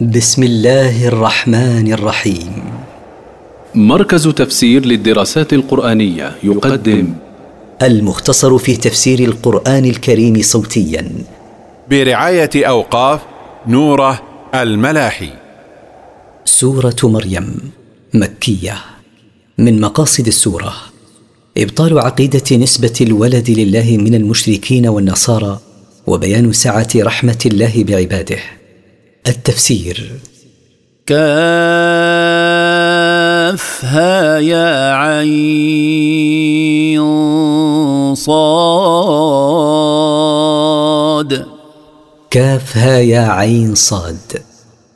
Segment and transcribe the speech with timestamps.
[0.00, 2.52] بسم الله الرحمن الرحيم.
[3.74, 7.14] مركز تفسير للدراسات القرآنية يقدم
[7.82, 11.12] المختصر في تفسير القرآن الكريم صوتيا.
[11.90, 13.20] برعاية أوقاف
[13.66, 14.22] نوره
[14.54, 15.30] الملاحي.
[16.44, 17.72] سورة مريم
[18.14, 18.76] مكية.
[19.58, 20.74] من مقاصد السورة
[21.58, 25.58] إبطال عقيدة نسبة الولد لله من المشركين والنصارى
[26.06, 28.61] وبيان سعة رحمة الله بعباده.
[29.26, 30.12] التفسير.
[31.06, 31.18] كافها
[34.38, 35.34] يا عين
[38.14, 38.32] صاد.
[42.30, 44.42] كافها يا عين صاد.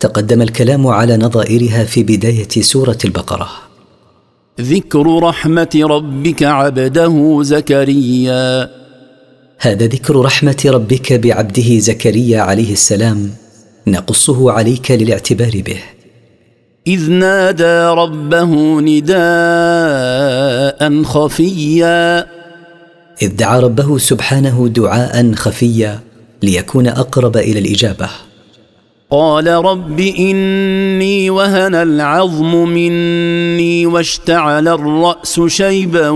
[0.01, 3.49] تقدم الكلام على نظائرها في بداية سورة البقرة.
[4.61, 8.71] ذكر رحمة ربك عبده زكريا.
[9.59, 13.46] هذا ذكر رحمة ربك بعبده زكريا عليه السلام.
[13.89, 15.79] نقصه عليك للاعتبار به.
[16.87, 19.13] إذ نادى ربه نداء
[21.03, 22.27] خفيا.
[23.23, 26.01] إذ دعا ربه سبحانه دعاء خفيا
[26.43, 28.09] ليكون أقرب إلى الإجابة.
[29.11, 36.09] قال رب إني وهن العظم مني واشتعل الرأس شيبا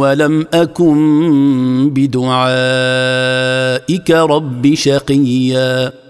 [0.00, 2.50] ولم أكن بدعائك
[4.10, 6.07] رب شقيا.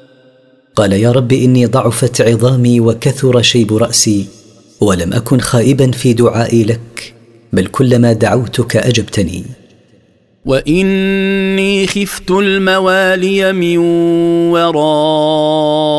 [0.79, 4.27] قال يا رب إني ضعفت عظامي وكثر شيب رأسي
[4.81, 7.15] ولم أكن خائبا في دعائي لك
[7.53, 9.45] بل كلما دعوتك أجبتني.
[10.45, 13.79] وإني خفت الموالي من
[14.53, 15.91] ورائي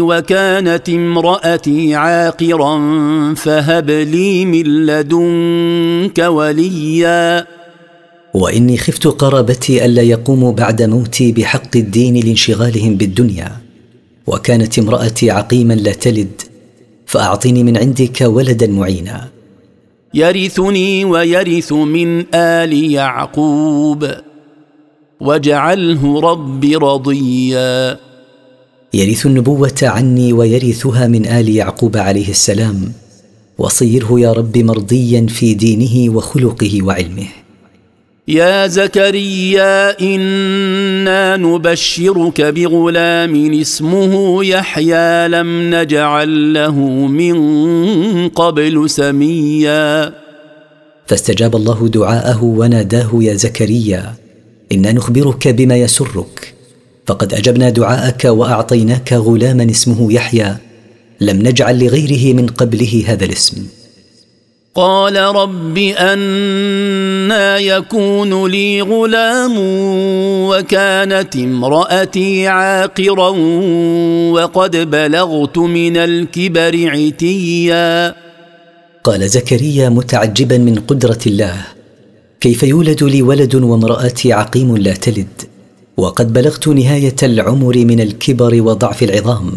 [0.00, 2.78] وكانت امرأتي عاقرا
[3.34, 7.46] فهب لي من لدنك وليا.
[8.34, 13.67] وإني خفت قرابتي ألا يقوموا بعد موتي بحق الدين لانشغالهم بالدنيا.
[14.28, 16.42] وكانت امرأتي عقيما لا تلد
[17.06, 19.28] فأعطني من عندك ولدا معينا.
[20.14, 24.10] يرثني ويرث من آل يعقوب
[25.20, 27.98] واجعله رب رضيا.
[28.94, 32.92] يرث النبوة عني ويرثها من آل يعقوب عليه السلام
[33.58, 37.28] وصيره يا رب مرضيا في دينه وخلقه وعلمه.
[38.28, 47.36] يا زكريا إنا نبشرك بغلام اسمه يحيى لم نجعل له من
[48.28, 50.12] قبل سميا.
[51.06, 54.14] فاستجاب الله دعاءه وناداه يا زكريا
[54.72, 56.54] إنا نخبرك بما يسرك.
[57.06, 60.56] فقد أجبنا دعاءك وأعطيناك غلاما اسمه يحيى
[61.20, 63.66] لم نجعل لغيره من قبله هذا الاسم.
[64.78, 69.54] قال رب أنا يكون لي غلام
[70.48, 73.28] وكانت امرأتي عاقرا
[74.32, 78.14] وقد بلغت من الكبر عتيا.
[79.04, 81.56] قال زكريا متعجبا من قدرة الله
[82.40, 85.42] كيف يولد لي ولد وامرأتي عقيم لا تلد
[85.96, 89.52] وقد بلغت نهاية العمر من الكبر وضعف العظام.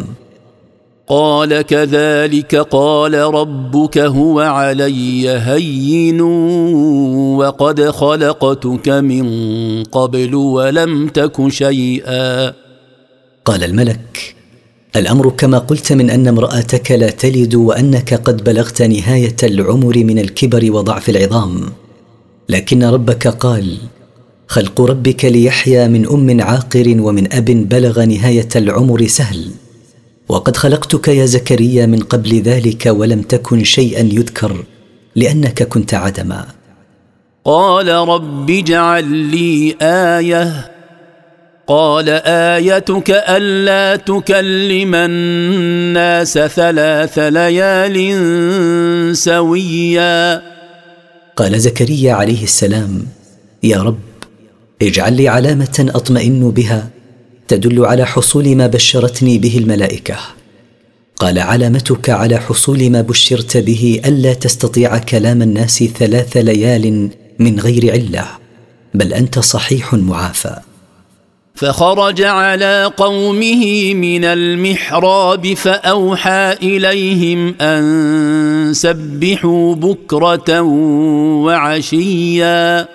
[1.11, 6.21] قال كذلك قال ربك هو علي هين
[7.41, 9.25] وقد خلقتك من
[9.83, 12.53] قبل ولم تك شيئا.
[13.45, 14.35] قال الملك
[14.95, 20.71] الأمر كما قلت من أن امرأتك لا تلد وأنك قد بلغت نهاية العمر من الكبر
[20.71, 21.61] وضعف العظام.
[22.49, 23.77] لكن ربك قال
[24.47, 29.47] خلق ربك ليحيى من أم عاقر ومن أب بلغ نهاية العمر سهل.
[30.31, 34.63] وقد خلقتك يا زكريا من قبل ذلك ولم تكن شيئا يذكر
[35.15, 36.45] لأنك كنت عدما.
[37.45, 40.71] قال رب اجعل لي آية.
[41.67, 47.97] قال آيتك ألا تكلم الناس ثلاث ليال
[49.17, 50.41] سويا.
[51.35, 53.05] قال زكريا عليه السلام
[53.63, 53.99] يا رب
[54.81, 56.89] اجعل لي علامة أطمئن بها
[57.51, 60.17] تدل على حصول ما بشرتني به الملائكة.
[61.15, 67.09] قال علامتك على حصول ما بشرت به ألا تستطيع كلام الناس ثلاث ليال
[67.39, 68.25] من غير علة
[68.93, 70.55] بل أنت صحيح معافى.
[71.55, 80.61] فخرج على قومه من المحراب فأوحى إليهم أن سبحوا بكرة
[81.45, 82.87] وعشيا.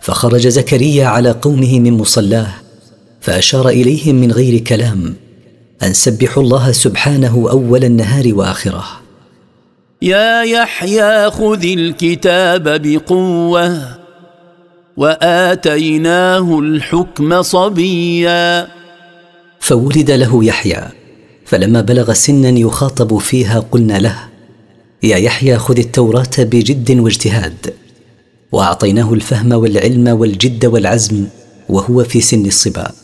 [0.00, 2.61] فخرج زكريا على قومه من مصلاه
[3.22, 5.14] فأشار إليهم من غير كلام
[5.82, 8.84] أن سبحوا الله سبحانه أول النهار وآخره.
[10.02, 13.98] يا يحيى خذ الكتاب بقوة
[14.96, 18.68] وآتيناه الحكم صبيا.
[19.60, 20.82] فولد له يحيى
[21.44, 24.18] فلما بلغ سنا يخاطب فيها قلنا له
[25.02, 27.74] يا يحيى خذ التوراة بجد واجتهاد
[28.52, 31.26] وأعطيناه الفهم والعلم والجد والعزم
[31.68, 33.01] وهو في سن الصبا.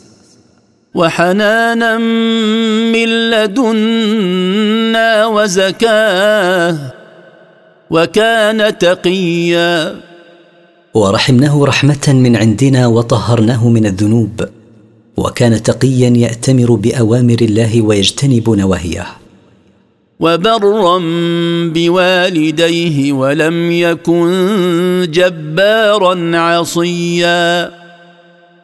[0.95, 6.77] وحنانا من لدنا وزكاة
[7.91, 9.95] وكان تقيا.
[10.93, 14.45] ورحمناه رحمة من عندنا وطهرناه من الذنوب
[15.17, 19.05] وكان تقيا يأتمر بأوامر الله ويجتنب نواهيه.
[20.19, 20.99] وبرا
[21.73, 27.78] بوالديه ولم يكن جبارا عصيا.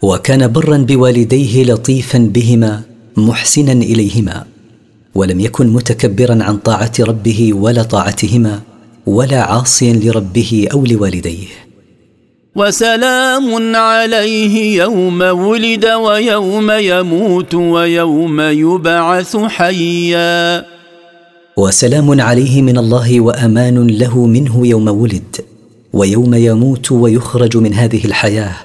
[0.01, 2.81] وكان برا بوالديه لطيفا بهما
[3.18, 4.45] محسنا إليهما
[5.15, 8.62] ولم يكن متكبرا عن طاعة ربه ولا طاعتهما
[9.06, 11.47] ولا عاصيا لربه أو لوالديه.
[12.56, 20.65] وسلام عليه يوم ولد ويوم يموت ويوم يبعث حيا.
[21.57, 25.36] وسلام عليه من الله وأمان له منه يوم ولد
[25.94, 28.56] ويوم يموت ويخرج من هذه الحياة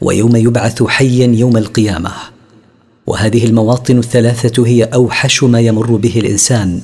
[0.00, 2.10] ويوم يبعث حيا يوم القيامة.
[3.06, 6.80] وهذه المواطن الثلاثة هي أوحش ما يمر به الإنسان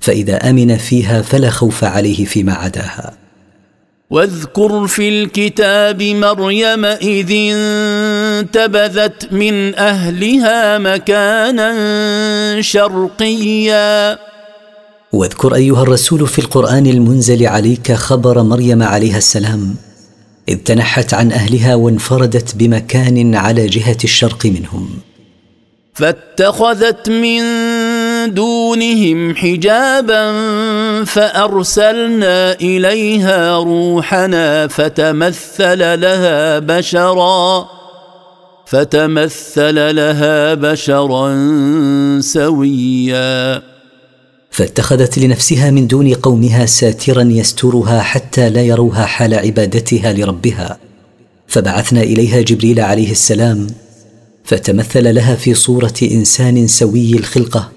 [0.00, 3.12] فإذا آمن فيها فلا خوف عليه فيما عداها.
[4.10, 11.70] واذكر في الكتاب مريم إذ انتبذت من أهلها مكانا
[12.60, 14.18] شرقيا.
[15.12, 19.74] واذكر أيها الرسول في القرآن المنزل عليك خبر مريم عليها السلام
[20.48, 24.88] إذ تنحت عن أهلها وانفردت بمكان على جهة الشرق منهم.
[25.94, 27.42] فاتخذت من
[28.34, 30.24] دونهم حجابا
[31.04, 37.68] فأرسلنا إليها روحنا فتمثل لها بشرا
[38.66, 41.38] فتمثل لها بشرا
[42.20, 43.71] سويا.
[44.52, 50.78] فاتخذت لنفسها من دون قومها ساترا يسترها حتى لا يروها حال عبادتها لربها.
[51.46, 53.66] فبعثنا إليها جبريل عليه السلام
[54.44, 57.72] فتمثل لها في صورة إنسان سوي الخلقة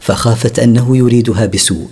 [0.00, 1.88] فخافت أنه يريدها بسوء.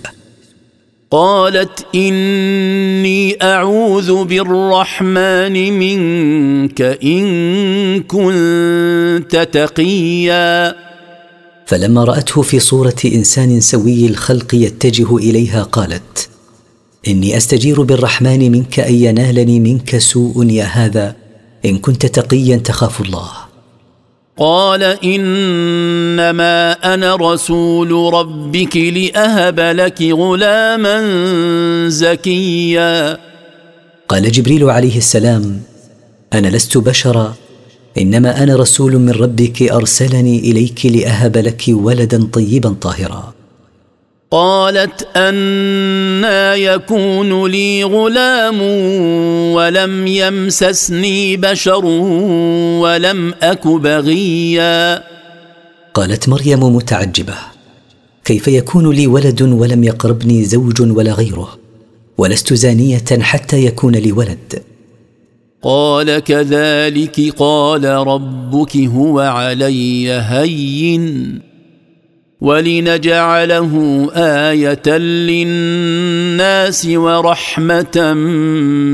[1.11, 10.88] قالت إني أعوذ بالرحمن منك إن كنت تقيا.
[11.69, 16.29] فلما رأته في صورة إنسان سوي الخلق يتجه إليها قالت
[17.07, 21.15] إني أستجير بالرحمن منك أن ينالني منك سوء يا هذا
[21.65, 23.29] إن كنت تقيا تخاف الله.
[24.37, 30.97] قال إنما أنا رسول ربك لأهب لك غلاما
[31.89, 33.17] زكيا.
[34.07, 35.61] قال جبريل عليه السلام
[36.33, 37.35] أنا لست بشرا
[37.99, 43.33] إنما أنا رسول من ربك أرسلني إليك لأهب لك ولدا طيبا طاهرا.
[44.31, 48.61] قالت أنا يكون لي غلام
[49.53, 55.03] ولم يمسسني بشر ولم أك بغيا.
[55.93, 57.35] قالت مريم متعجبة
[58.25, 61.57] كيف يكون لي ولد ولم يقربني زوج ولا غيره
[62.17, 64.63] ولست زانية حتى يكون لي ولد.
[65.61, 71.39] قال كذلك قال ربك هو علي هين
[72.41, 73.73] ولنجعله
[74.15, 78.13] آية للناس ورحمة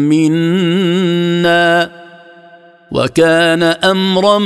[0.09, 1.91] منا
[2.91, 4.39] وكان أمرا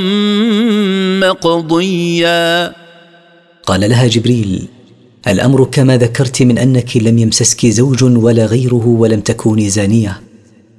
[1.20, 2.72] مقضيا.
[3.66, 4.68] قال لها جبريل
[5.28, 10.29] الأمر كما ذكرت من أنك لم يمسسك زوج ولا غيره ولم تكوني زانية.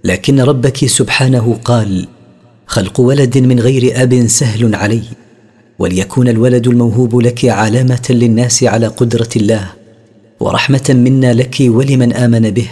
[0.03, 2.07] لكن ربك سبحانه قال
[2.67, 5.01] خلق ولد من غير أب سهل علي
[5.79, 9.71] وليكون الولد الموهوب لك علامة للناس على قدرة الله
[10.39, 12.69] ورحمة منا لك ولمن آمن به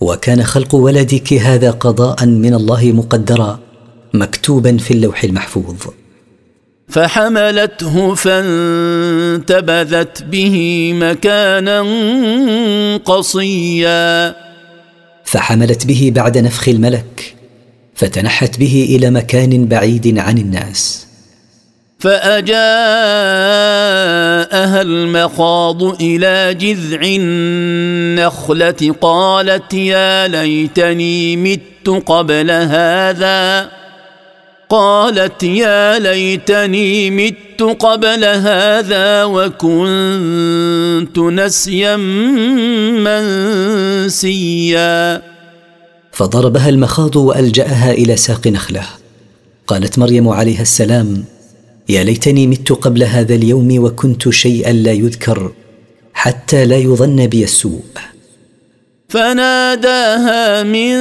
[0.00, 3.58] وكان خلق ولدك هذا قضاء من الله مقدرا
[4.14, 5.76] مكتوبا في اللوح المحفوظ.
[6.88, 11.80] فحملته فانتبذت به مكانا
[13.04, 14.34] قصيا.
[15.30, 17.34] فحملت به بعد نفخ الملك
[17.94, 21.06] فتنحت به إلى مكان بعيد عن الناس.
[21.98, 22.52] فأجاءها
[24.82, 33.70] المخاض إلى جذع النخلة قالت يا ليتني مت قبل هذا.
[34.70, 41.96] قالت يا ليتني مت قبل هذا وكنت نسيا
[44.06, 45.22] منسيا.
[46.12, 48.82] فضربها المخاض وألجأها إلى ساق نخلة.
[49.66, 51.24] قالت مريم عليها السلام
[51.88, 55.52] يا ليتني مت قبل هذا اليوم وكنت شيئا لا يذكر
[56.12, 57.82] حتى لا يظن بي السوء.
[59.08, 60.96] فناداها من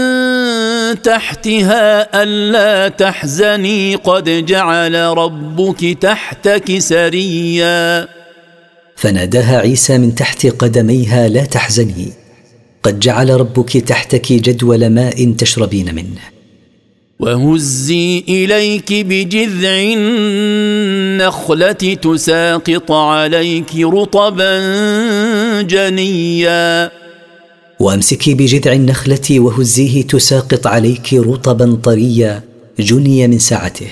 [0.94, 8.08] تحتها ألا تحزني قد جعل ربك تحتك سريا.
[8.96, 12.12] فناداها عيسى من تحت قدميها لا تحزني
[12.84, 16.22] قد جعل ربك تحتك جدول ماء تشربين منه.
[17.20, 24.52] وهزي إليك بجذع النخلة تساقط عليك رطبا
[25.62, 26.92] جنيا.
[27.80, 32.44] وامسكي بجذع النخلة وهزيه تساقط عليك رطبا طريا
[32.80, 33.88] جني من سعته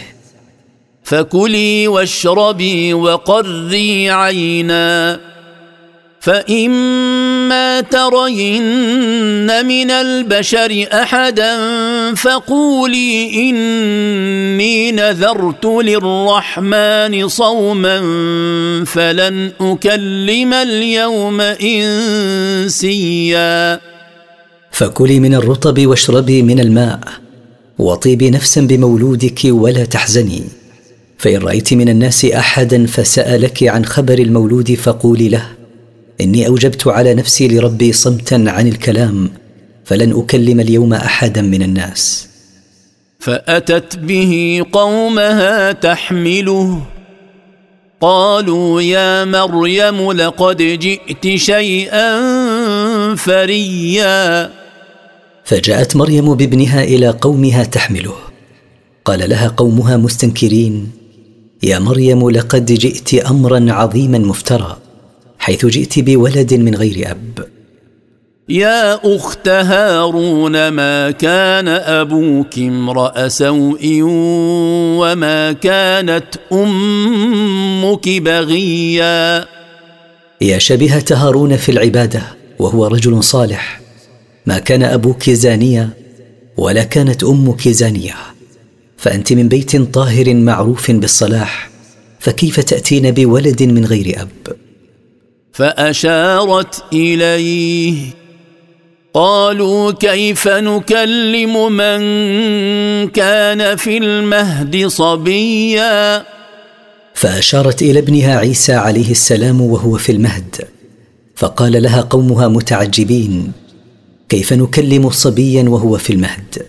[1.03, 5.19] فكلي واشربي وقري عينا.
[6.27, 11.55] فإما ترين من البشر أحدا
[12.15, 17.99] فقولي إني نذرت للرحمن صوما
[18.85, 21.41] فلن أكلم اليوم
[22.71, 23.79] إنسيا.
[24.71, 26.99] فكلي من الرطب واشربي من الماء
[27.77, 30.43] وطيبي نفسا بمولودك ولا تحزني.
[31.17, 35.56] فإن رأيت من الناس أحدا فسألك عن خبر المولود فقولي له.
[36.21, 39.29] إني أوجبت على نفسي لربي صمتا عن الكلام
[39.85, 42.27] فلن أكلم اليوم أحدا من الناس.
[43.19, 46.81] فأتت به قومها تحمله.
[48.01, 52.19] قالوا يا مريم لقد جئت شيئا
[53.15, 54.49] فريا.
[55.43, 58.15] فجاءت مريم بابنها إلى قومها تحمله.
[59.05, 60.91] قال لها قومها مستنكرين
[61.63, 64.77] يا مريم لقد جئت أمرا عظيما مفترى.
[65.47, 67.47] حيث جئت بولد من غير أب.
[68.49, 73.99] يا أخت هارون ما كان أبوك امرأ سوء
[74.99, 79.45] وما كانت أمك بغيا؟
[80.41, 82.21] يا شبيهه هارون في العبادة
[82.59, 83.81] وهو رجل صالح.
[84.45, 85.89] ما كان أبوك زانيا
[86.57, 88.15] ولا كانت أمك زانيه
[88.97, 91.69] فأنت من بيت طاهر معروف بالصلاح
[92.19, 94.66] فكيف تأتين بولد من غير أب؟
[95.57, 97.95] فأشارت إليه.
[99.13, 101.99] قالوا كيف نكلم من
[103.09, 106.25] كان في المهد صبيا؟
[107.13, 110.55] فأشارت إلى ابنها عيسى عليه السلام وهو في المهد.
[111.35, 113.51] فقال لها قومها متعجبين
[114.29, 116.65] كيف نكلم صبيا وهو في المهد؟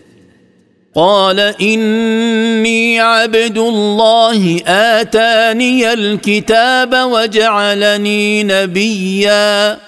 [0.99, 9.79] قال إني عبد الله آتاني الكتاب وجعلني نبيا.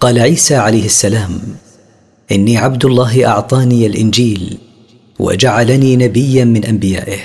[0.00, 1.40] قال عيسى عليه السلام
[2.32, 4.58] إني عبد الله أعطاني الإنجيل
[5.18, 7.20] وجعلني نبيا من أنبيائه.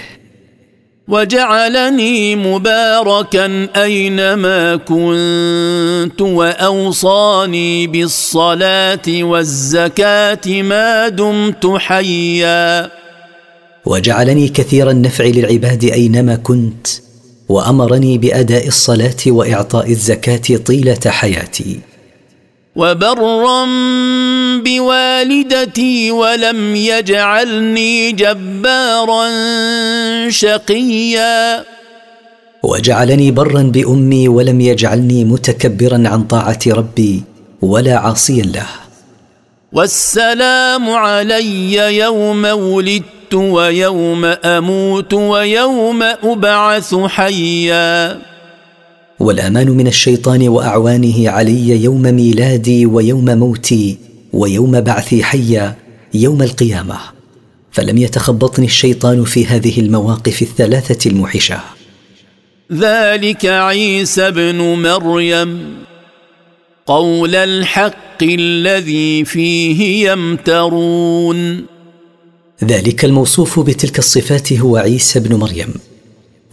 [1.09, 12.91] وجعلني مباركا أينما كنت وأوصاني بالصلاة والزكاة ما دمت حيا.
[13.85, 16.87] وجعلني كثير النفع للعباد أينما كنت
[17.49, 21.79] وأمرني بأداء الصلاة وإعطاء الزكاة طيلة حياتي.
[22.75, 23.65] وبرا
[24.63, 29.29] بوالدتي ولم يجعلني جبارا
[30.29, 31.63] شقيا.
[32.63, 37.23] وجعلني برا بأمي ولم يجعلني متكبرا عن طاعة ربي
[37.61, 38.67] ولا عاصيا له.
[39.73, 48.19] والسلام علي يوم ولدت ويوم أموت ويوم أبعث حيا.
[49.19, 53.97] والأمان من الشيطان وأعوانه علي يوم ميلادي ويوم موتي
[54.33, 55.75] ويوم بعثي حيا
[56.13, 56.97] يوم القيامة.
[57.71, 61.59] فلم يتخبطني الشيطان في هذه المواقف الثلاثة الموحشة.
[62.73, 65.77] ذلك عيسى ابن مريم.
[66.85, 71.65] قول الحق الذي فيه يمترون.
[72.63, 75.73] ذلك الموصوف بتلك الصفات هو عيسى ابن مريم.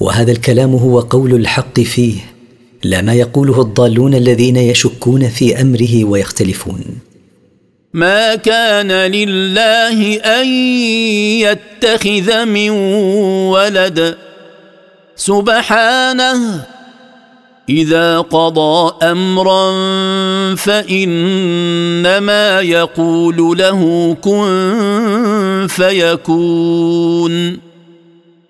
[0.00, 2.14] وهذا الكلام هو قول الحق فيه
[2.84, 6.80] لا ما يقوله الضالون الذين يشكون في أمره ويختلفون.
[7.96, 10.46] ما كان لله أن
[11.40, 12.70] يتخذ من
[13.50, 14.16] ولد.
[15.16, 16.66] سبحانه
[17.68, 19.74] إذا قضى أمرا
[20.54, 27.58] فإنما يقول له كن فيكون.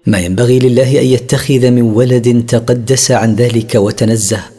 [0.07, 4.56] ما ينبغي لله أن يتخذ من ولد تقدس عن ذلك وتنزه.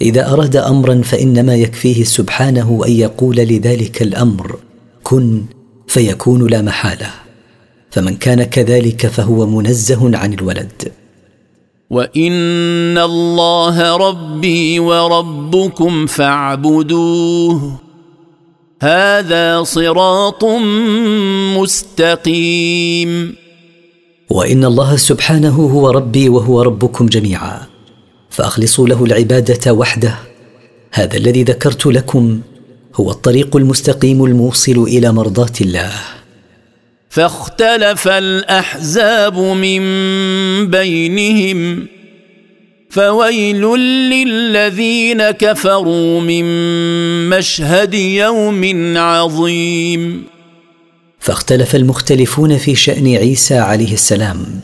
[0.00, 4.56] إذا أراد أمرا فإنما يكفيه سبحانه أن يقول لذلك الأمر
[5.02, 5.44] كن
[5.86, 7.10] فيكون لا محالة.
[7.90, 10.92] فمن كان كذلك فهو منزه عن الولد.
[11.90, 17.72] وإن الله ربي وربكم فاعبدوه.
[18.82, 20.44] هذا صراط
[21.58, 23.34] مستقيم.
[24.30, 27.69] وإن الله سبحانه هو ربي وهو ربكم جميعا.
[28.30, 30.14] فأخلصوا له العبادة وحده.
[30.92, 32.40] هذا الذي ذكرت لكم
[32.94, 35.92] هو الطريق المستقيم الموصل إلى مرضاة الله.
[37.10, 39.80] فاختلف الأحزاب من
[40.70, 41.86] بينهم
[42.90, 43.62] فويل
[44.10, 46.44] للذين كفروا من
[47.28, 50.24] مشهد يوم عظيم.
[51.20, 54.60] فاختلف المختلفون في شأن عيسى عليه السلام.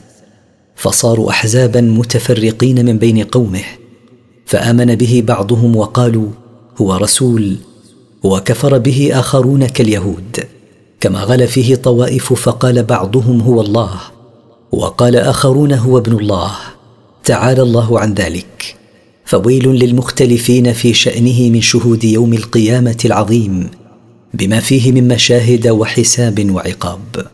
[0.76, 3.64] فصاروا احزابا متفرقين من بين قومه
[4.46, 6.28] فآمن به بعضهم وقالوا
[6.80, 7.56] هو رسول
[8.22, 10.38] وكفر به آخرون كاليهود.
[11.00, 14.00] كما غل فيه طوائف فقال بعضهم هو الله
[14.72, 16.52] وقال آخرون هو ابن الله
[17.24, 18.76] تعالى الله عن ذلك.
[19.24, 23.70] فويل للمختلفين في شأنه من شهود يوم القيامة العظيم
[24.34, 27.26] بما فيه من مشاهد وحساب وعقاب.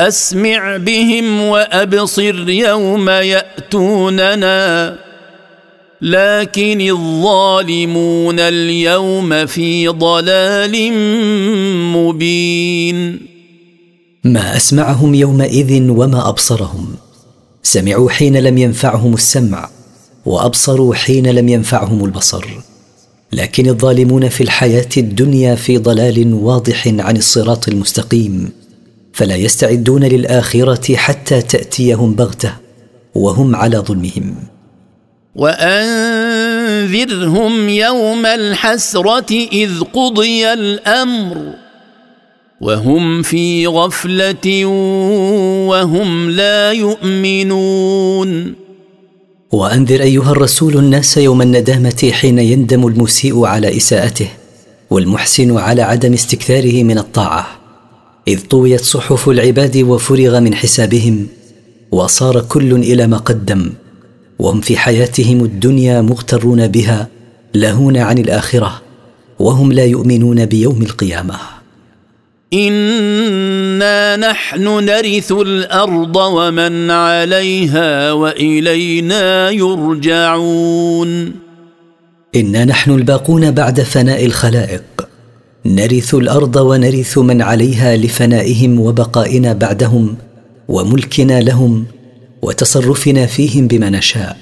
[0.00, 4.98] أسمع بهم وأبصر يوم يأتوننا.
[6.02, 10.92] لكن الظالمون اليوم في ضلال
[11.92, 13.20] مبين.
[14.24, 16.94] ما أسمعهم يومئذ وما أبصرهم.
[17.62, 19.68] سمعوا حين لم ينفعهم السمع
[20.26, 22.44] وأبصروا حين لم ينفعهم البصر.
[23.32, 28.57] لكن الظالمون في الحياة الدنيا في ضلال واضح عن الصراط المستقيم.
[29.18, 32.52] فلا يستعدون للآخرة حتى تأتيهم بغتة
[33.14, 34.34] وهم على ظلمهم.
[35.34, 36.08] وأنذرهم
[37.68, 41.54] يوم الحسرة إذ قضي الأمر
[42.60, 44.64] وهم في غفلة
[45.66, 48.54] وهم لا يؤمنون.
[49.52, 54.28] وأنذر أيها الرسول الناس يوم الندامة حين يندم المسيء على إساءته
[54.90, 57.57] والمحسن على عدم استكثاره من الطاعة.
[58.28, 61.26] إذ طويت صحف العباد وفرغ من حسابهم
[61.90, 63.72] وصار كل إلى ما قدم
[64.38, 67.08] وهم في حياتهم الدنيا مغترون بها
[67.54, 68.82] لاهون عن الآخرة
[69.38, 71.34] وهم لا يؤمنون بيوم القيامة.
[72.52, 81.32] إنا نحن نرث الأرض ومن عليها وإلينا يرجعون.
[82.36, 84.97] إنا نحن الباقون بعد فناء الخلائق
[85.66, 90.16] نرث الأرض ونرث من عليها لفنائهم وبقائنا بعدهم
[90.68, 91.86] وملكنا لهم
[92.42, 94.36] وتصرفنا فيهم بما نشاء.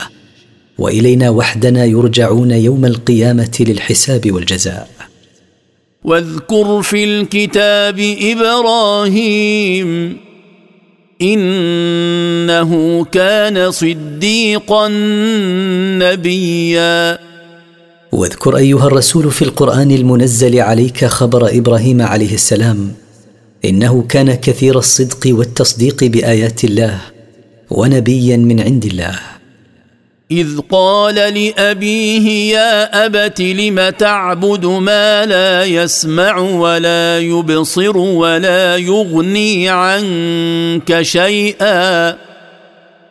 [0.79, 4.89] وإلينا وحدنا يرجعون يوم القيامة للحساب والجزاء.
[6.05, 10.17] واذكر في الكتاب إبراهيم
[11.23, 14.89] إنه كان صديقا
[15.99, 17.26] نبيا.
[18.13, 22.93] واذكر أيها الرسول في القرآن المنزل عليك خبر إبراهيم عليه السلام
[23.65, 27.01] إنه كان كثير الصدق والتصديق بآيات الله
[27.71, 29.19] ونبيا من عند الله.
[30.31, 41.03] إذ قال لأبيه يا أبت لم تعبد ما لا يسمع ولا يبصر ولا يغني عنك
[41.03, 42.26] شيئا؟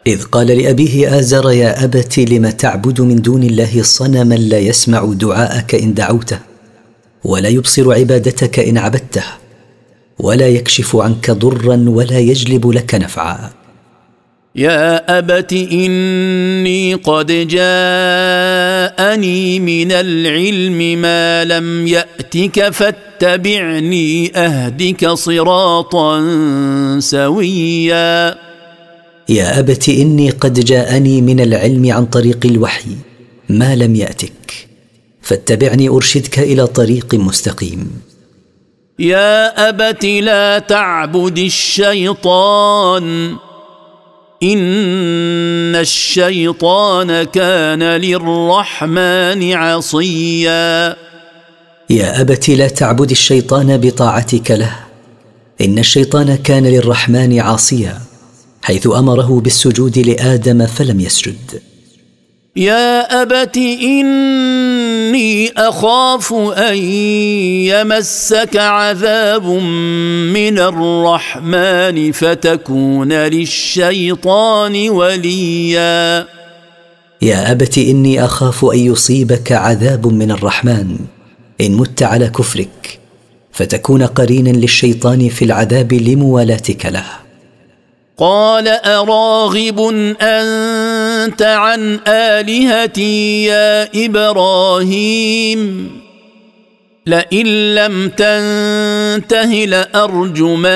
[0.07, 5.75] إذ قال لأبيه ازر يا أبت لم تعبد من دون الله صنما لا يسمع دعاءك
[5.75, 6.39] إن دعوته
[7.23, 9.23] ولا يبصر عبادتك إن عبدته
[10.19, 13.49] ولا يكشف عنك ضرا ولا يجلب لك نفعا.
[14.55, 17.59] يا أبت إني قد جاءني
[19.59, 26.19] من العلم ما لم يأتك فاتبعني أهدك صراطا
[26.99, 28.44] سويا.
[29.29, 32.95] يا أبت إني قد جاءني من العلم عن طريق الوحي
[33.49, 34.67] ما لم يأتك.
[35.21, 38.01] فاتبعني أرشدك إلى طريق مستقيم.
[38.99, 43.35] يا أبت لا تعبد الشيطان.
[44.43, 50.95] إن الشيطان كان للرحمن عصيا.
[51.89, 54.75] يا أبت لا تعبد الشيطان بطاعتك له.
[55.61, 58.01] إن الشيطان كان للرحمن عاصيا.
[58.65, 61.62] حيث أمره بالسجود لآدم فلم يسجد.
[62.56, 66.78] يا أبت إني أخاف أن
[67.71, 69.45] يمسك عذاب
[70.34, 76.28] من الرحمن فتكون للشيطان وليا.
[77.21, 80.97] يا أبت إني أخاف أن يصيبك عذاب من الرحمن.
[81.62, 82.99] إن مت على كفرك
[83.51, 87.24] فتكون قرينا للشيطان في العذاب لموالاتك له.
[88.17, 89.80] قال أراغب
[90.21, 95.91] أنت عن آلهتي يا إبراهيم؟
[97.06, 100.75] لئن لم تنته لأرجمنك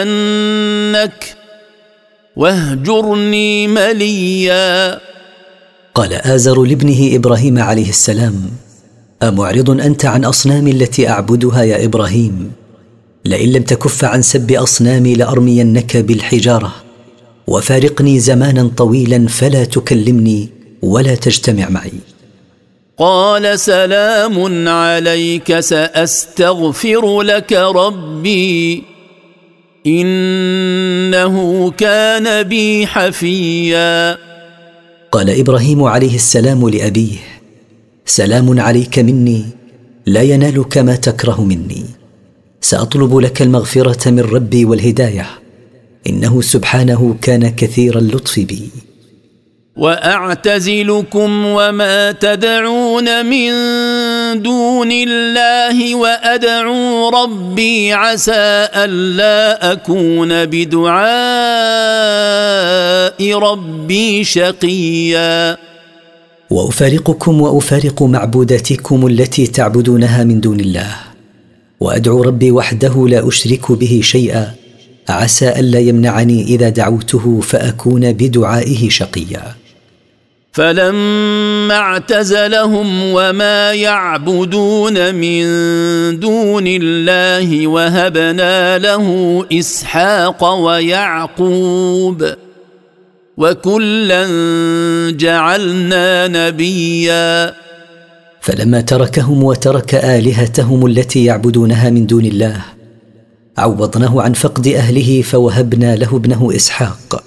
[2.36, 5.00] واهجرني مليا.
[5.96, 8.52] قال آزر لابنه إبراهيم عليه السلام
[9.24, 12.52] أمعرض أنت عن اصنامي التي أعبدها يا إبراهيم؟
[13.26, 16.89] لئن لم تكف عن سب أصنامي لأرمينك بالحجارة.
[17.50, 20.50] وفارقني زمانا طويلا فلا تكلمني
[20.82, 21.92] ولا تجتمع معي.
[22.98, 28.84] قال سلام عليك سأستغفر لك ربي.
[29.88, 34.18] إنه كان بي حفيا.
[35.12, 37.18] قال إبراهيم عليه السلام لأبيه
[38.06, 39.46] سلام عليك مني
[40.06, 41.86] لا ينالك ما تكره مني.
[42.62, 45.39] سأطلب لك المغفرة من ربي والهداية.
[46.08, 48.70] إنه سبحانه كان كثير اللطف بي
[49.80, 53.52] وأعتزلكم وما تدعون من
[54.42, 61.00] دون الله وأدعو ربي عسى ألا أكون بدعاء
[63.34, 65.58] ربي شقيا.
[66.50, 70.96] وأفارقكم وأفارق معبوداتكم التي تعبدونها من دون الله.
[71.80, 74.59] وأدعو ربي وحده لا أشرك به شيئا.
[75.12, 79.56] عسى ألا يمنعني إذا دعوته فأكون بدعائه شقيا.
[80.52, 85.46] فلما اعتزلهم وما يعبدون من
[86.20, 89.06] دون الله وهبنا له
[89.54, 92.26] إسحاق ويعقوب
[93.38, 94.26] وكلا
[95.12, 97.54] جعلنا نبيا.
[98.42, 102.79] فلما تركهم وترك آلهتهم التي يعبدونها من دون الله
[103.60, 107.24] عوضناه عن فقد أهله فوهبنا له ابنه إسحاق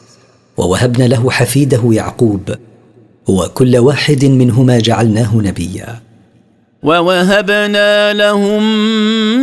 [0.56, 2.54] ووهبنا له حفيده يعقوب
[3.28, 6.00] وكل واحد منهما جعلناه نبيا.
[6.82, 8.62] ووهبنا لهم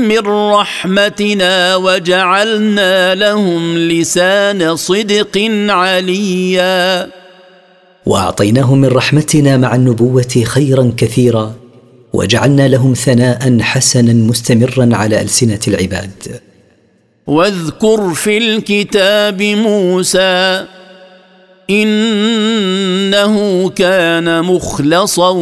[0.08, 5.38] من رحمتنا وجعلنا لهم لسان صدق
[5.70, 7.08] عليا.
[8.06, 11.54] واعطيناهم من رحمتنا مع النبوة خيرا كثيرا
[12.14, 16.49] وجعلنا لهم ثناء حسنا مستمرا على ألسنة العباد.
[17.30, 20.66] واذكر في الكتاب موسى
[21.70, 23.36] إنه
[23.70, 25.34] كان مخلصا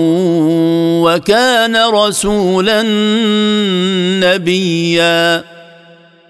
[1.04, 2.84] وكان رسولا
[4.20, 5.44] نبيا.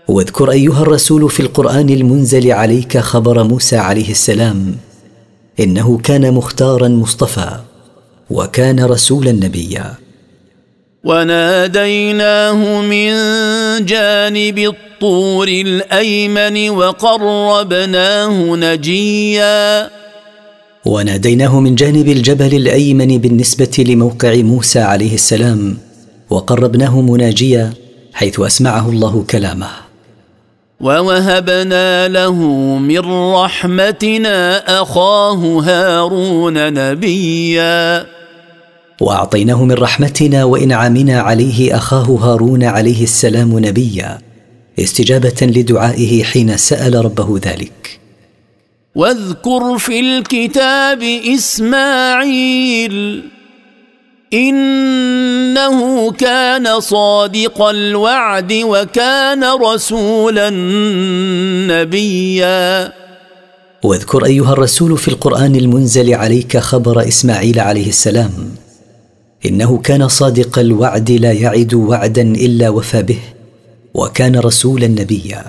[0.07, 4.75] واذكر أيها الرسول في القرآن المنزل عليك خبر موسى عليه السلام
[5.59, 7.49] إنه كان مختارا مصطفى
[8.29, 9.93] وكان رسولا نبيا.
[11.03, 13.11] وناديناه من
[13.85, 19.89] جانب الطور الأيمن وقربناه نجيا.
[20.85, 25.77] وناديناه من جانب الجبل الأيمن بالنسبة لموقع موسى عليه السلام
[26.29, 27.73] وقربناه مناجيا
[28.13, 29.69] حيث أسمعه الله كلامه.
[30.81, 32.33] ووهبنا له
[32.77, 38.05] من رحمتنا أخاه هارون نبيا.
[39.01, 44.26] وأعطيناه من رحمتنا وإنعامنا عليه أخاه هارون عليه السلام نبيا.
[44.79, 47.99] استجابة لدعائه حين سأل ربه ذلك.
[48.95, 51.03] واذكر في الكتاب
[51.35, 53.23] إسماعيل
[54.33, 60.49] إنه كان صادق الوعد وكان رسولا
[61.67, 62.93] نبيا.
[63.83, 68.31] واذكر أيها الرسول في القرآن المنزل عليك خبر إسماعيل عليه السلام.
[69.45, 73.19] إنه كان صادق الوعد لا يعد وعدا إلا وفى به.
[73.93, 75.45] وكان رسولا نبيا.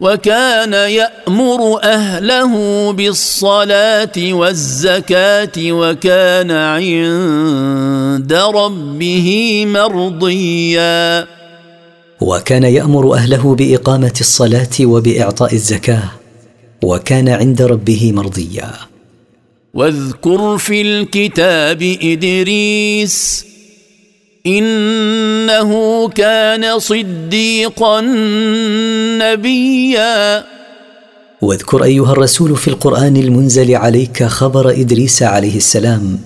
[0.00, 2.52] وكان يأمر أهله
[2.92, 11.26] بالصلاة والزكاة وكان عند ربه مرضيا.
[12.20, 16.10] وكان يأمر أهله بإقامة الصلاة وبإعطاء الزكاة
[16.82, 18.70] وكان عند ربه مرضيا.
[19.74, 23.46] واذكر في الكتاب إدريس
[24.46, 28.00] إنه كان صديقا
[29.20, 30.44] نبيا.
[31.42, 36.18] واذكر أيها الرسول في القرآن المنزل عليك خبر إدريس عليه السلام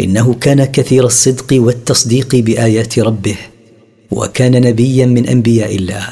[0.00, 3.36] إنه كان كثير الصدق والتصديق بآيات ربه
[4.10, 6.08] وكان نبيا من أنبياء الله.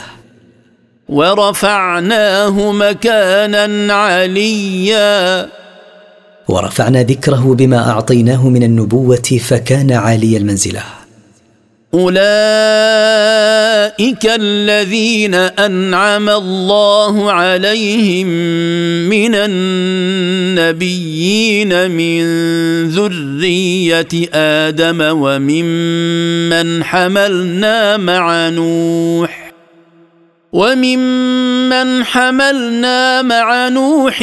[1.08, 5.48] ورفعناه مكانا عليا.
[6.48, 10.99] ورفعنا ذكره بما أعطيناه من النبوة فكان عالي المنزلة.
[11.94, 12.20] اولئك
[14.26, 18.26] الذين انعم الله عليهم
[19.08, 19.34] من
[20.54, 21.10] النبيين
[21.90, 22.22] من
[22.88, 29.52] ذريه آدم وممن حملنا مع نوح
[30.52, 34.22] وممن حملنا مع نوح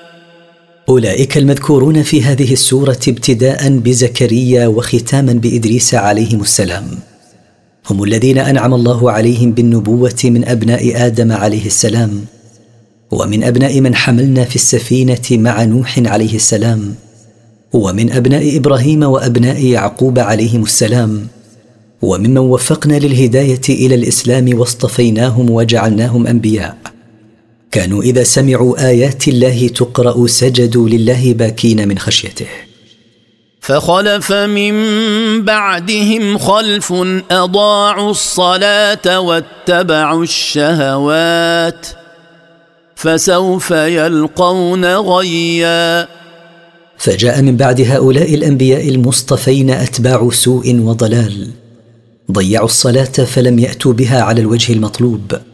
[0.91, 6.87] أولئك المذكورون في هذه السورة ابتداء بزكريا وختاما بإدريس عليهم السلام.
[7.89, 12.25] هم الذين أنعم الله عليهم بالنبوة من أبناء آدم عليه السلام
[13.11, 16.95] ومن أبناء من حملنا في السفينة مع نوح عليه السلام
[17.73, 21.27] ومن أبناء إبراهيم وأبناء يعقوب عليهم السلام
[22.01, 26.77] وممن وفقنا للهداية إلى الإسلام واصطفيناهم وجعلناهم أنبياء.
[27.71, 32.47] كانوا إذا سمعوا آيات الله تقرأ سجدوا لله باكين من خشيته.
[33.61, 34.75] فخلف من
[35.45, 36.93] بعدهم خلف
[37.31, 41.87] أضاعوا الصلاة واتبعوا الشهوات
[42.95, 46.07] فسوف يلقون غيا.
[46.97, 51.49] فجاء من بعد هؤلاء الأنبياء المصطفين أتباع سوء وضلال
[52.31, 55.50] ضيعوا الصلاة فلم يأتوا بها على الوجه المطلوب.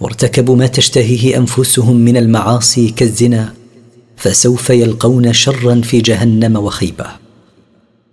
[0.00, 3.54] وارتكبوا ما تشتهيه أنفسهم من المعاصي كالزنا
[4.16, 7.06] فسوف يلقون شرا في جهنم وخيبة.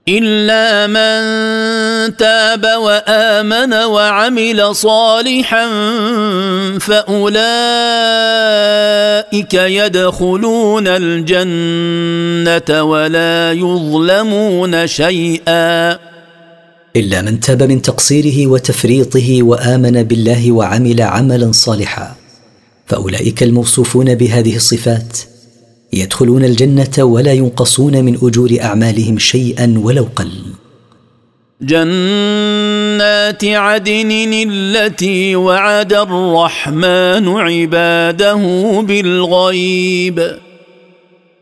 [0.09, 5.67] إلا من تاب وآمن وعمل صالحا
[6.79, 7.43] فأولئك
[9.53, 16.16] يدخلون الجنة ولا يظلمون شيئا.
[16.97, 22.15] إلا من تاب من تقصيره وتفريطه وآمن بالله وعمل عملا صالحا.
[22.85, 25.17] فأولئك الموصوفون بهذه الصفات
[25.93, 30.31] يدخلون الجنة ولا ينقصون من أجور أعمالهم شيئا ولو قل.
[31.61, 38.35] جنات عدن التي وعد الرحمن عباده
[38.81, 40.37] بالغيب.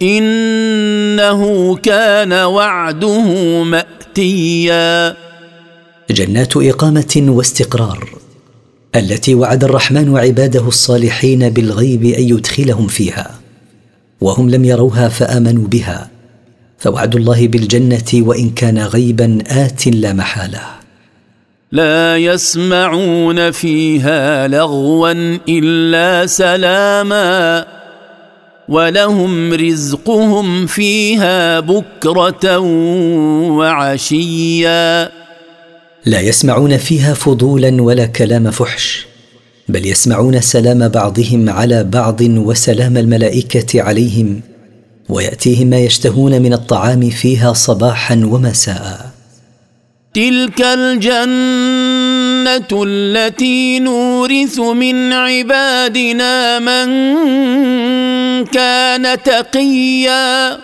[0.01, 3.21] إنه كان وعده
[3.63, 5.24] ماتيا.
[6.11, 8.09] جنات إقامة واستقرار
[8.95, 13.31] التي وعد الرحمن عباده الصالحين بالغيب أن يدخلهم فيها
[14.21, 16.09] وهم لم يروها فآمنوا بها
[16.77, 20.61] فوعد الله بالجنة وإن كان غيبا آت لا محالة.
[21.71, 25.11] لا يسمعون فيها لغوا
[25.49, 27.65] إلا سلاما
[28.69, 32.59] ولهم رزقهم فيها بكرة
[33.57, 35.24] وعشيا.
[36.05, 39.05] لا يسمعون فيها فضولا ولا كلام فحش
[39.69, 44.41] بل يسمعون سلام بعضهم على بعض وسلام الملائكة عليهم
[45.09, 49.11] ويأتيهم ما يشتهون من الطعام فيها صباحا ومساء.
[50.13, 51.25] تلك الجنة
[52.87, 56.85] التي نورث من عبادنا من
[58.45, 60.57] كان تقيا.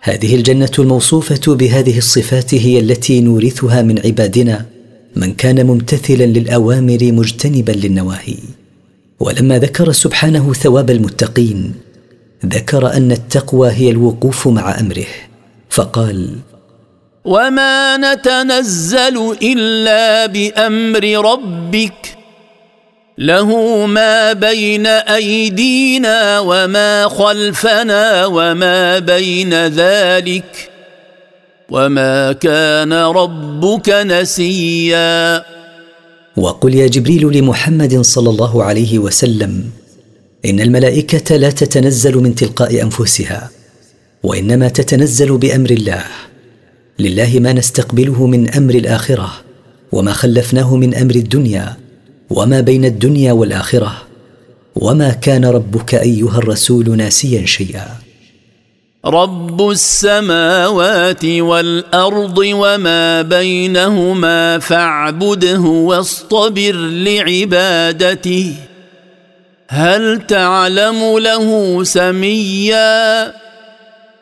[0.00, 4.66] هذه الجنة الموصوفة بهذه الصفات هي التي نورثها من عبادنا
[5.16, 8.36] من كان ممتثلا للأوامر مجتنبا للنواهي.
[9.20, 11.74] ولما ذكر سبحانه ثواب المتقين
[12.46, 15.06] ذكر أن التقوى هي الوقوف مع أمره
[15.70, 16.36] فقال
[17.24, 22.19] وما نتنزل إلا بأمر ربك
[23.20, 30.70] له ما بين أيدينا وما خلفنا وما بين ذلك
[31.70, 35.44] وما كان ربك نسيا.
[36.36, 39.64] وقل يا جبريل لمحمد صلى الله عليه وسلم
[40.44, 43.50] إن الملائكة لا تتنزل من تلقاء أنفسها
[44.22, 46.04] وإنما تتنزل بأمر الله
[46.98, 49.32] لله ما نستقبله من أمر الآخرة
[49.92, 51.89] وما خلفناه من أمر الدنيا
[52.30, 53.92] وما بين الدنيا والآخرة
[54.76, 57.86] وما كان ربك أيها الرسول ناسيا شيئا.
[59.04, 68.54] رب السماوات والأرض وما بينهما فاعبده واصطبر لعبادته.
[69.68, 73.32] هل تعلم له سميا؟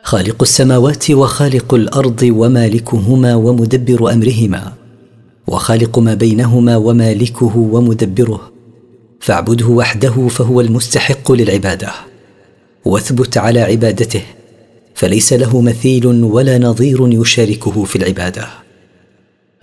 [0.03, 4.78] خالق السماوات وخالق الأرض ومالكهما ومدبر أمرهما.
[5.49, 8.51] وخالق ما بينهما ومالكه ومدبره
[9.19, 11.91] فاعبده وحده فهو المستحق للعبادة
[12.85, 14.21] واثبت على عبادته
[14.95, 18.47] فليس له مثيل ولا نظير يشاركه في العبادة.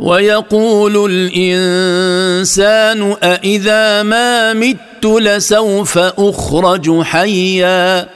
[0.00, 8.08] ويقول الإنسان أإذا ما مت لسوف أخرج حيا.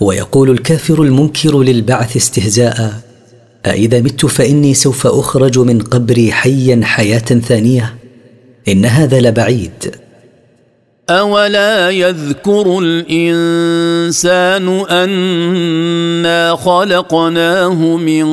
[0.00, 2.92] ويقول الكافر المنكر للبعث استهزاء
[3.66, 7.94] أإذا مت فإني سوف أخرج من قبري حيا حياة ثانية.
[8.68, 9.94] إن هذا لبعيد.
[11.10, 18.26] أولا يذكر الإنسان أنا خلقناه من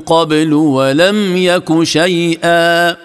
[0.00, 2.96] قبل ولم يك شيئا.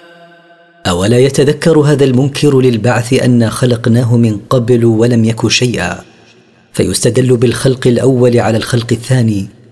[0.88, 6.00] أولا يتذكر هذا المنكر للبعث أنا خلقناه من قبل ولم يك شيئا.
[6.74, 9.63] فيستدل بالخلق الأول على الخلق الثاني.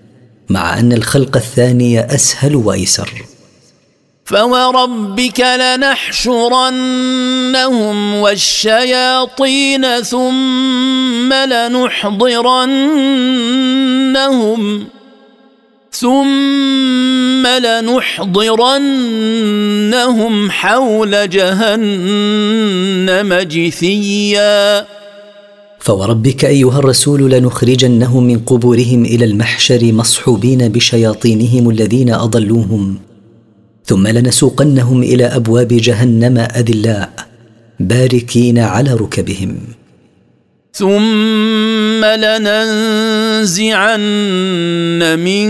[0.48, 3.10] مع أن الخلق الثاني أسهل وأيسر.
[4.24, 6.74] فوربك لنحشرنهم
[8.14, 12.52] والشياطين ثم لنحضرنهم
[15.92, 18.10] ثم لنحضرنهم
[20.50, 24.86] حول جهنم جثيا
[25.84, 32.98] فوربك أيها الرسول لنخرجنهم من قبورهم إلى المحشر مصحوبين بشياطينهم الذين أضلوهم
[33.84, 37.12] ثم لنسوقنهم إلى أبواب جهنم أذلاء
[37.80, 39.56] باركين على ركبهم.
[40.72, 44.00] ثم لننزعن
[45.18, 45.48] من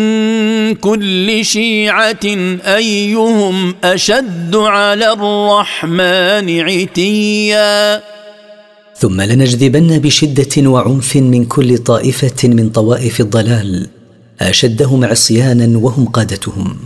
[0.74, 2.24] كل شيعة
[2.64, 8.11] أيهم أشد على الرحمن عتيا.
[9.02, 13.86] ثم لنجذبن بشدة وعنف من كل طائفة من طوائف الضلال
[14.40, 16.76] أشدهم عصيانا وهم قادتهم.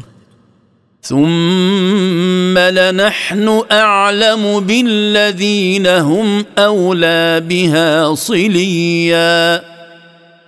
[1.02, 9.62] ثم لنحن أعلم بالذين هم أولى بها صليا.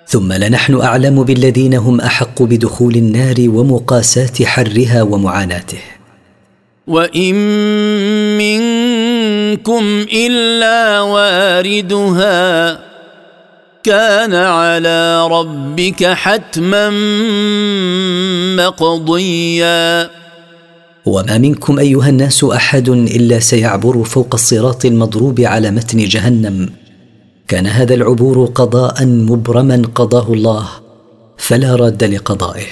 [0.06, 5.78] ثم لنحن أعلم بالذين هم أحق بدخول النار ومقاساه حرها ومعاناته.
[6.86, 7.34] وإن
[9.48, 12.80] منكم إلا واردها.
[13.82, 16.90] كان على ربك حتما
[18.56, 20.10] مقضيا.
[21.06, 26.70] وما منكم أيها الناس أحد إلا سيعبر فوق الصراط المضروب على متن جهنم.
[27.48, 30.68] كان هذا العبور قضاء مبرما قضاه الله
[31.36, 32.66] فلا راد لقضائه.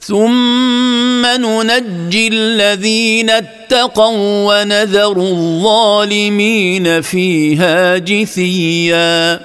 [0.00, 0.83] ثم
[1.26, 9.40] ننجي الذين اتقوا ونذر الظالمين فيها جثيا.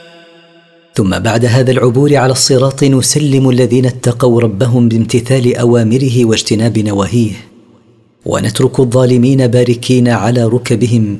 [0.96, 7.34] ثم بعد هذا العبور على الصراط نسلم الذين اتقوا ربهم بامتثال أوامره واجتناب نواهيه.
[8.26, 11.20] ونترك الظالمين باركين على ركبهم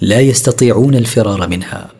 [0.00, 1.99] لا يستطيعون الفرار منها.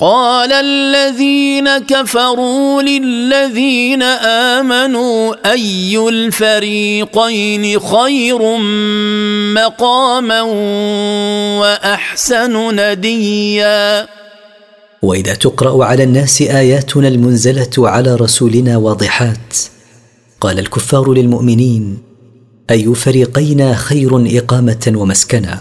[0.00, 8.58] قال الذين كفروا للذين آمنوا أي الفريقين خير
[9.54, 10.42] مقاما
[11.60, 14.08] وأحسن نديا؟
[15.02, 19.56] وإذا تقرأ على الناس آياتنا المنزلة على رسولنا واضحات
[20.40, 21.98] قال الكفار للمؤمنين
[22.70, 25.60] أي فريقينا خير إقامة ومسكنا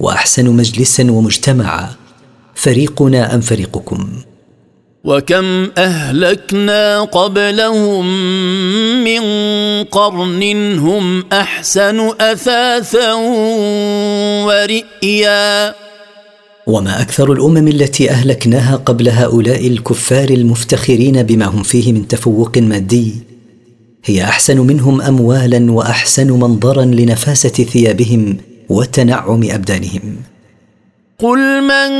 [0.00, 2.05] وأحسن مجلسا ومجتمعا؟
[2.56, 4.08] فريقنا أم فريقكم؟
[5.04, 8.06] وكم أهلكنا قبلهم
[9.04, 9.22] من
[9.84, 10.42] قرن
[10.78, 13.12] هم أحسن أثاثا
[14.46, 15.74] ورئيا.
[16.66, 23.14] وما أكثر الأمم التي أهلكناها قبل هؤلاء الكفار المفتخرين بما هم فيه من تفوق مادي
[24.04, 28.36] هي أحسن منهم اموالا وأحسن منظرا لنفاسة ثيابهم
[28.68, 30.16] وتنعم أبدانهم.
[31.18, 31.90] قل من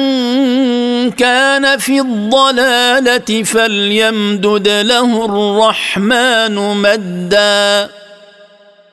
[1.11, 7.89] كان في الضلاله فليمدد له الرحمن مدا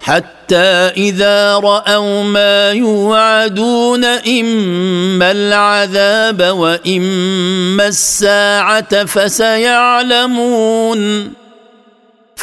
[0.02, 10.54] حتى اذا راوا ما يوعدون اما العذاب واما الساعة فسيعلمون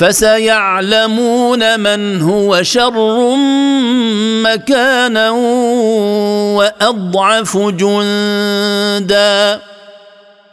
[0.00, 3.36] فسيعلمون من هو شر
[4.44, 5.30] مكانا
[6.56, 9.60] وأضعف جندا.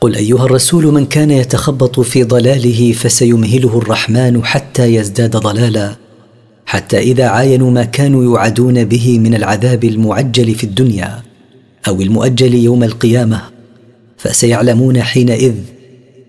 [0.02, 5.95] قل أيها الرسول من كان يتخبط في ضلاله فسيمهله الرحمن حتى يزداد ضلالا
[6.66, 11.20] حتى إذا عاينوا ما كانوا يوعدون به من العذاب المعجل في الدنيا
[11.88, 13.41] أو المؤجل يوم القيامة.
[14.18, 15.56] فسيعلمون حينئذ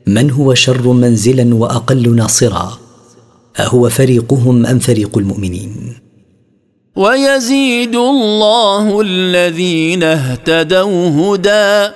[0.07, 2.79] من هو شر منزلا وأقل ناصرا.
[3.61, 5.95] أهو فريقهم أم فريق المؤمنين؟
[6.97, 11.95] ويزيد الله الذين اهتدوا هدى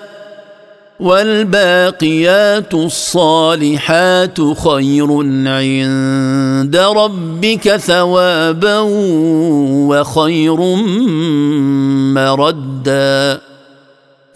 [1.00, 5.08] والباقيات الصالحات خير
[5.46, 8.78] عند ربك ثوابا
[9.88, 10.60] وخير
[12.14, 13.40] مردا.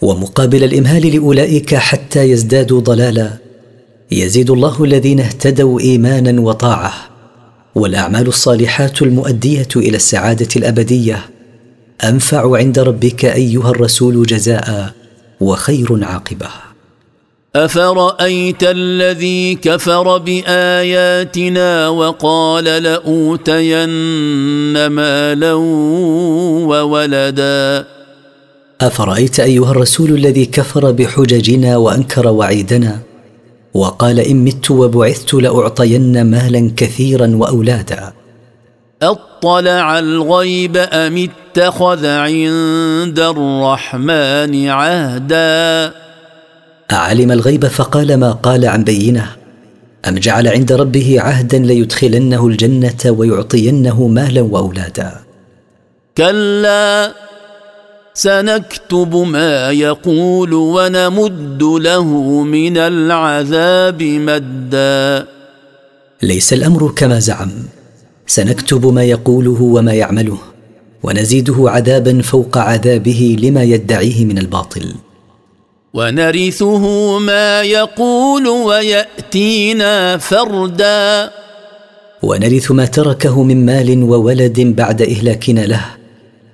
[0.01, 3.29] ومقابل الإمهال لأولئك حتى يزدادوا ضلالا
[4.11, 7.16] يزيد الله الذين اهتدوا ايمانا وطاعة.
[7.77, 11.29] والأعمال الصالحات المؤدية إلى السعادة الأبدية.
[12.03, 14.93] أنفع عند ربك أيها الرسول جزاء
[15.39, 16.47] وخير عاقبة.
[17.55, 23.87] أفرأيت الذي كفر بآياتنا وقال لأوتين
[24.87, 25.53] مالا
[26.69, 27.87] وولدا؟
[28.81, 32.99] أفرأيت أيها الرسول الذي كفر بحججنا وأنكر وعيدنا؟
[33.73, 38.13] وقال ان مت وبعثت لأعطين مالا كثيرا وأولادا.
[39.01, 45.93] أطلع الغيب أم اتخذ عند الرحمن عهدا؟
[46.91, 49.35] أعلم الغيب فقال ما قال عن بينة.
[50.07, 55.11] أم جعل عند ربه عهدا ليدخلنه الجنة ويعطينه مالا وأولادا.
[56.17, 57.26] كلا.
[58.17, 62.07] سنكتب ما يقول ونمد له
[62.43, 65.27] من العذاب مدا.
[66.23, 67.51] ليس الأمر كما زعم.
[68.27, 70.37] سنكتب ما يقوله وما يعمله
[71.03, 74.95] ونزيده عذابا فوق عذابه لما يدعيه من الباطل.
[75.93, 76.83] ونرثه
[77.19, 81.31] ما يقول ويأتينا فردا.
[82.23, 85.85] ونرث ما تركه من مال وولد بعد إهلاكنا له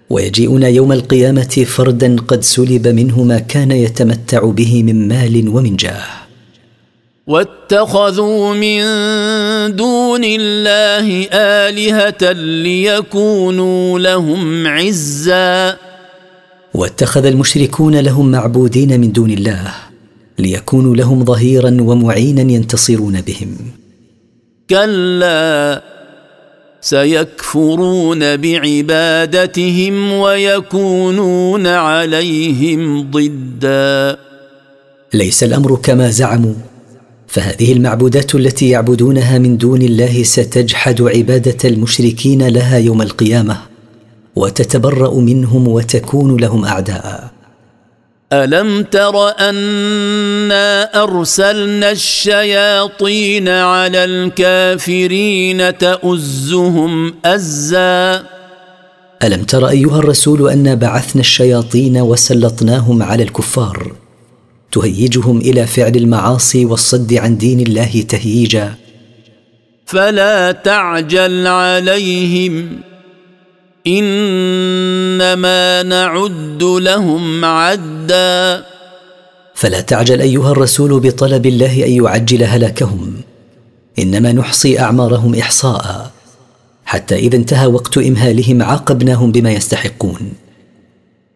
[0.09, 6.03] ويجيئنا يوم القيامة فردا قد سلب منه ما كان يتمتع به من مال ومن جاه.
[7.27, 8.81] واتخذوا من
[9.75, 12.31] دون الله آلهة
[12.63, 15.77] ليكونوا لهم عزا.
[16.73, 19.73] واتخذ المشركون لهم معبودين من دون الله
[20.39, 23.57] ليكونوا لهم ظهيرا ومعينا ينتصرون بهم.
[24.69, 25.92] كلا
[26.83, 34.17] سيكفرون بعبادتهم ويكونون عليهم ضدا.
[35.13, 36.53] ليس الأمر كما زعموا
[37.27, 43.57] فهذه المعبودات التي يعبدونها من دون الله ستجحد عبادة المشركين لها يوم القيامة
[44.35, 47.31] وتتبرأ منهم وتكون لهم أعداء.
[48.33, 58.23] الم تر انا ارسلنا الشياطين على الكافرين تؤزهم ازا
[59.23, 63.93] الم تر ايها الرسول انا بعثنا الشياطين وسلطناهم على الكفار
[64.71, 68.73] تهيجهم إلى فعل المعاصي والصد عن دين الله تهييجا
[69.85, 72.79] فلا تعجل عليهم
[73.87, 78.65] إنما نعد لهم عدا.
[79.55, 83.13] فلا تعجل أيها الرسول بطلب الله أن يعجل هلاكهم
[83.99, 86.11] إنما نحصي أعمارهم إحصاء.
[86.85, 90.33] حتى إذا انتهى وقت إمهالهم عاقبناهم بما يستحقون.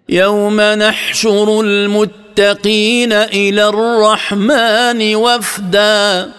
[0.09, 6.29] يوم نحشر المتقين إلى الرحمن وفدا.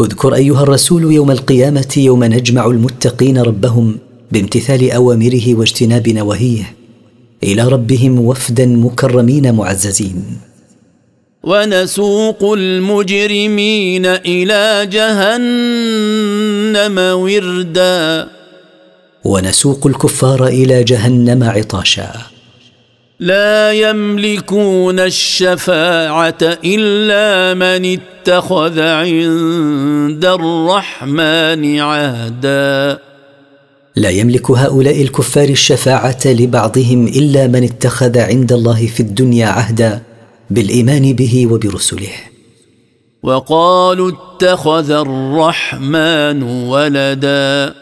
[0.00, 3.98] اذكر أيها الرسول يوم القيامة يوم نجمع المتقين ربهم
[4.32, 6.74] بامتثال أوامره واجتناب نواهيه.
[7.42, 10.24] إلى ربهم وفدا مكرمين معززين.
[11.42, 18.28] ونسوق المجرمين إلى جهنم وردا.
[19.24, 22.12] ونسوق الكفار إلى جهنم عطاشا.
[23.20, 32.98] لا يملكون الشفاعة إلا من اتخذ عند الرحمن عهدا.
[33.96, 40.02] لا يملك هؤلاء الكفار الشفاعة لبعضهم إلا من اتخذ عند الله في الدنيا عهدا
[40.50, 42.12] بالإيمان به وبرسله.
[43.22, 47.74] وقالوا اتخذ الرحمن ولدا.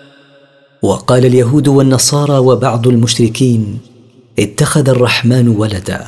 [0.82, 3.78] وقال اليهود والنصارى وبعض المشركين
[4.38, 6.04] اتخذ الرحمن ولدا.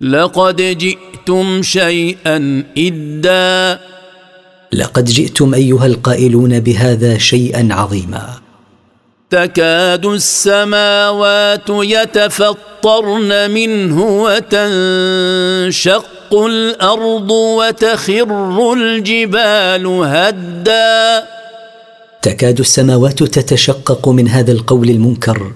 [0.00, 3.80] لقد جئتم شيئا إدا.
[4.72, 8.43] لقد جئتم أيها القائلون بهذا شيئا عظيما.
[9.30, 21.24] تكاد السماوات يتفطرن منه وتنشق الأرض وتخر الجبال هدا.
[22.22, 25.52] تكاد السماوات تتشقق من هذا القول المنكر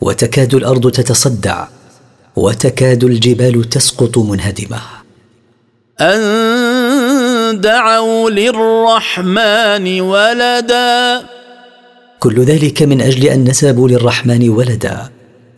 [0.00, 1.66] وتكاد الأرض تتصدع
[2.36, 4.80] وتكاد الجبال تسقط منهدمة.
[6.00, 11.22] أن دعوا للرحمن ولدا.
[12.22, 15.10] كل ذلك من أجل أن نسبوا للرحمن ولدا.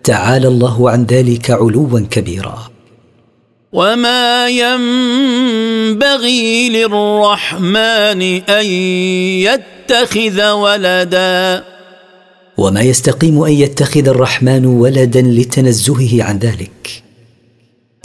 [0.04, 2.70] تعالى الله عن ذلك علوا كبيرا.
[3.72, 5.88] وما ينبغي
[6.68, 8.66] للرحمن ان
[9.44, 11.64] يتخذ ولدا.
[12.56, 17.03] وما يستقيم ان يتخذ الرحمن ولدا لتنزهه عن ذلك.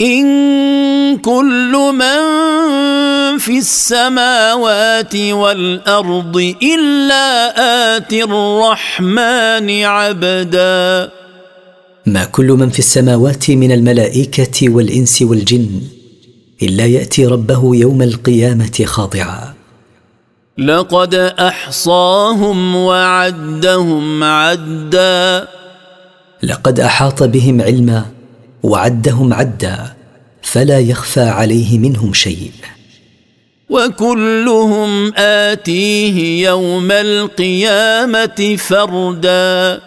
[0.00, 2.20] إن كل من
[3.38, 7.52] في السماوات والأرض إلا
[7.96, 11.10] آتي الرحمن عبدا.
[12.06, 15.80] ما كل من في السماوات من الملائكة والإنس والجن
[16.62, 19.54] إلا يأتي ربه يوم القيامة خاضعا
[20.58, 25.48] لقد أحصاهم وعدهم عدا.
[26.42, 28.19] لقد أحاط بهم علما
[28.62, 29.92] وعدهم عدا
[30.42, 32.50] فلا يخفى عليه منهم شيء.
[33.70, 39.80] وكلهم آتيه يوم القيامة فردا.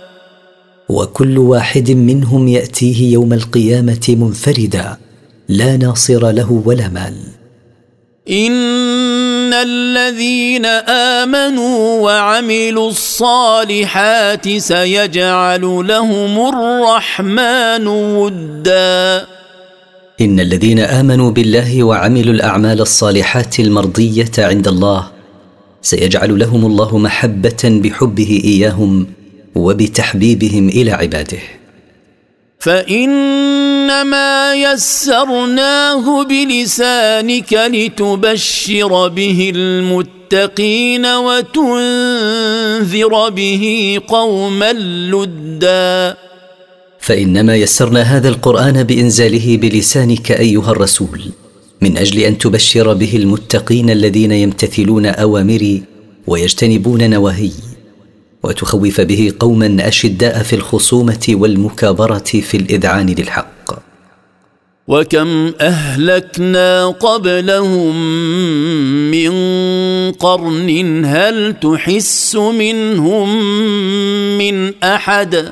[0.90, 4.98] وكل واحد منهم يأتيه يوم القيامة منفردا
[5.50, 7.18] لا ناصر له ولا مال.
[9.54, 19.26] ان الذين امنوا وعملوا الصالحات سيجعل لهم الرحمن ودا.
[20.22, 25.12] ان الذين امنوا بالله وعملوا الاعمال الصالحات المرضيه عند الله
[25.82, 29.08] سيجعل لهم الله محبه بحبه اياهم
[29.56, 31.63] وبتحبيبهم إلى عباده.
[32.64, 42.50] فإنما يسرناه بلسانك لتبشر به المتقين وتنذر
[43.30, 43.64] به
[44.08, 44.74] قوما
[45.14, 46.18] لدا.
[47.00, 51.22] فإنما يسرنا هذا القرآن بإنزاله بلسانك أيها الرسول
[51.82, 55.84] من أجل أن تبشر به المتقين الذين يمتثلون أوامري
[56.28, 57.52] ويجتنبون نواهي.
[58.44, 63.84] وتخوف به قوما أشداء في الخصومة والمكابرة في الإذعان للحق.
[64.88, 67.96] وكم أهلكنا قبلهم
[69.12, 69.32] من
[70.12, 73.30] قرن هل تحس منهم
[74.38, 75.52] من أحد؟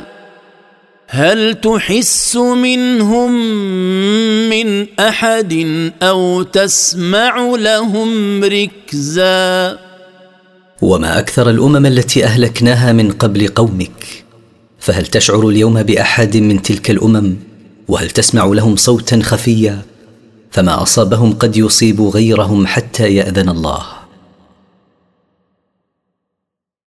[1.07, 3.31] هل تحس منهم
[4.49, 5.65] من أحد
[6.03, 9.90] أو تسمع لهم ركزا؟
[10.82, 14.23] وما أكثر الأمم التي أهلكناها من قبل قومك.
[14.79, 17.36] فهل تشعر اليوم بأحد من تلك الأمم؟
[17.88, 19.82] وهل تسمع لهم صوتا خفيا؟
[20.51, 24.01] فما أصابهم قد يصيب غيرهم حتى يأذن الله.